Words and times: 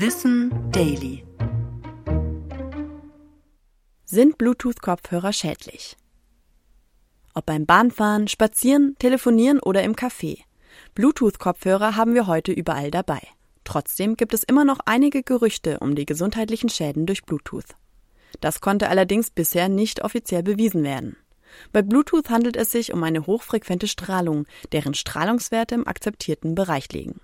Wissen 0.00 0.52
Daily. 0.70 1.24
Sind 4.04 4.38
Bluetooth-Kopfhörer 4.38 5.32
schädlich? 5.32 5.96
Ob 7.34 7.46
beim 7.46 7.66
Bahnfahren, 7.66 8.28
Spazieren, 8.28 8.94
Telefonieren 9.00 9.58
oder 9.58 9.82
im 9.82 9.96
Café. 9.96 10.38
Bluetooth-Kopfhörer 10.94 11.96
haben 11.96 12.14
wir 12.14 12.28
heute 12.28 12.52
überall 12.52 12.92
dabei. 12.92 13.18
Trotzdem 13.64 14.16
gibt 14.16 14.34
es 14.34 14.44
immer 14.44 14.64
noch 14.64 14.78
einige 14.86 15.24
Gerüchte 15.24 15.80
um 15.80 15.96
die 15.96 16.06
gesundheitlichen 16.06 16.68
Schäden 16.68 17.04
durch 17.04 17.24
Bluetooth. 17.24 17.74
Das 18.40 18.60
konnte 18.60 18.90
allerdings 18.90 19.30
bisher 19.30 19.68
nicht 19.68 20.04
offiziell 20.04 20.44
bewiesen 20.44 20.84
werden. 20.84 21.16
Bei 21.72 21.82
Bluetooth 21.82 22.30
handelt 22.30 22.56
es 22.56 22.70
sich 22.70 22.92
um 22.92 23.02
eine 23.02 23.26
hochfrequente 23.26 23.88
Strahlung, 23.88 24.46
deren 24.70 24.94
Strahlungswerte 24.94 25.74
im 25.74 25.88
akzeptierten 25.88 26.54
Bereich 26.54 26.92
liegen. 26.92 27.20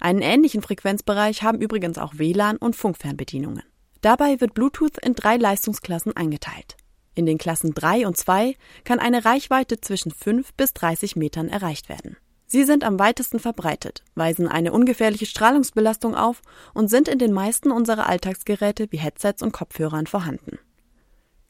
Einen 0.00 0.22
ähnlichen 0.22 0.62
Frequenzbereich 0.62 1.42
haben 1.42 1.60
übrigens 1.60 1.98
auch 1.98 2.14
WLAN 2.16 2.56
und 2.56 2.76
Funkfernbedienungen. 2.76 3.62
Dabei 4.00 4.40
wird 4.40 4.54
Bluetooth 4.54 4.98
in 5.04 5.14
drei 5.14 5.36
Leistungsklassen 5.36 6.16
eingeteilt. 6.16 6.76
In 7.14 7.26
den 7.26 7.38
Klassen 7.38 7.74
3 7.74 8.06
und 8.06 8.16
2 8.16 8.56
kann 8.84 8.98
eine 8.98 9.24
Reichweite 9.24 9.80
zwischen 9.80 10.10
5 10.10 10.52
bis 10.54 10.74
30 10.74 11.16
Metern 11.16 11.48
erreicht 11.48 11.88
werden. 11.88 12.16
Sie 12.46 12.64
sind 12.64 12.84
am 12.84 12.98
weitesten 12.98 13.38
verbreitet, 13.38 14.02
weisen 14.14 14.48
eine 14.48 14.72
ungefährliche 14.72 15.26
Strahlungsbelastung 15.26 16.14
auf 16.14 16.42
und 16.74 16.88
sind 16.88 17.08
in 17.08 17.18
den 17.18 17.32
meisten 17.32 17.70
unserer 17.70 18.08
Alltagsgeräte 18.08 18.86
wie 18.90 18.98
Headsets 18.98 19.42
und 19.42 19.52
Kopfhörern 19.52 20.06
vorhanden. 20.06 20.58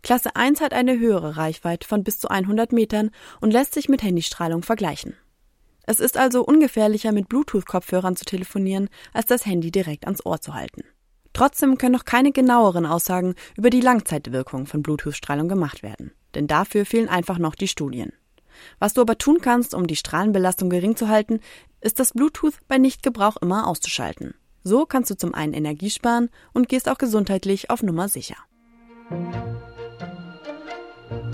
Klasse 0.03 0.37
1 0.37 0.61
hat 0.61 0.75
eine 0.75 0.99
höhere 0.99 1.37
Reichweite 1.37 1.89
von 1.89 2.05
bis 2.05 2.19
zu 2.19 2.29
100 2.29 2.73
Metern 2.73 3.11
und 3.41 3.53
lässt 3.53 3.75
sich 3.75 3.89
mit 3.89 4.03
Handystrahlung 4.03 4.63
vergleichen. 4.63 5.17
Es 5.87 6.01
ist 6.01 6.17
also 6.17 6.45
ungefährlicher, 6.45 7.13
mit 7.13 7.29
Bluetooth-Kopfhörern 7.29 8.17
zu 8.17 8.25
telefonieren, 8.25 8.89
als 9.13 9.27
das 9.27 9.45
Handy 9.47 9.71
direkt 9.71 10.05
ans 10.05 10.25
Ohr 10.25 10.41
zu 10.41 10.55
halten. 10.55 10.83
Trotzdem 11.35 11.79
können 11.79 11.95
noch 11.95 12.05
keine 12.05 12.33
genaueren 12.33 12.87
Aussagen 12.87 13.35
über 13.57 13.69
die 13.69 13.81
Langzeitwirkung 13.81 14.67
von 14.67 14.83
Bluetooth-Strahlung 14.83 15.49
gemacht 15.49 15.83
werden, 15.83 16.13
denn 16.35 16.47
dafür 16.47 16.87
fehlen 16.87 17.09
einfach 17.09 17.39
noch 17.39 17.55
die 17.55 17.69
Studien. 17.69 18.13
Was 18.79 18.95
du 18.95 19.01
aber 19.01 19.19
tun 19.19 19.39
kannst, 19.41 19.75
um 19.75 19.87
die 19.87 19.97
Strahlenbelastung 19.97 20.71
gering 20.71 20.97
zu 20.97 21.09
halten, 21.09 21.41
ist 21.81 21.99
das 21.99 22.13
Bluetooth 22.13 22.55
bei 22.69 22.79
Nichtgebrauch 22.79 23.37
immer 23.43 23.67
auszuschalten. 23.67 24.35
So 24.63 24.87
kannst 24.87 25.11
du 25.11 25.17
zum 25.17 25.35
einen 25.35 25.53
Energie 25.53 25.91
sparen 25.91 26.31
und 26.53 26.69
gehst 26.69 26.89
auch 26.89 26.99
gesundheitlich 26.99 27.69
auf 27.69 27.83
Nummer 27.83 28.09
sicher. 28.09 28.37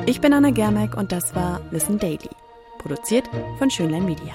Ich 0.06 0.20
bin 0.20 0.32
Anna 0.32 0.50
Germeck 0.50 0.96
und 0.96 1.12
das 1.12 1.34
war 1.34 1.60
Wissen 1.70 1.98
Daily. 1.98 2.30
Produziert 2.80 3.28
von 3.58 3.68
Schönlein 3.68 4.06
Media. 4.06 4.34